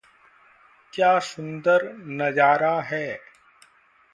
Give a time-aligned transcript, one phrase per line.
[0.93, 1.85] क्या सुंदर
[1.97, 3.19] नज़ारा है!